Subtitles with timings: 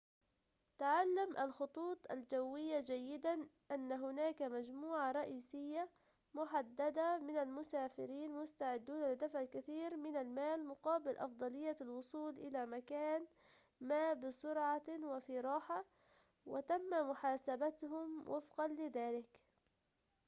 [0.77, 5.89] تعلم الخطوط الجوية جيداً أن هناك مجموعة رئيسية
[6.33, 13.27] محددة من المسافرين مستعدون لدفع الكثير من المال مقابل أفضلية الوصول إلى مكان
[13.81, 15.85] ما بسرعة وفي راحة
[16.45, 19.41] وتتم محاسبتهم وفقاً لذلك